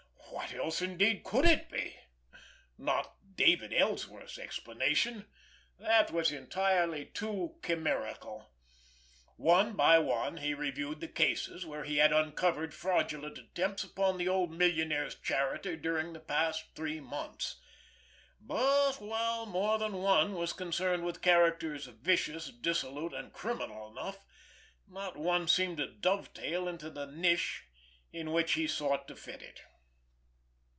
[0.43, 1.95] What else, indeed, could it be?
[2.77, 5.25] Not David Ellsworth's explanation!
[5.77, 8.51] That was entirely too chimerical!
[9.37, 14.27] One by one he reviewed the cases where he had uncovered fraudulent attempts upon the
[14.27, 17.61] old millionaire's charity during the past three months;
[18.39, 24.25] but, while more than one was concerned with characters vicious, dissolute and criminal enough,
[24.87, 27.65] not one seemed to dovetail into the niche
[28.11, 29.61] in which he sought to fit it.